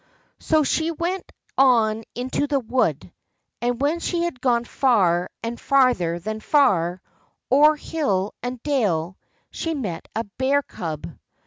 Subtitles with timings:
[0.39, 3.13] So she went on into the wood,
[3.61, 7.03] and when she had gone far and farther than far,
[7.51, 9.19] o'er hill and dale,
[9.51, 11.05] she met a bear cub.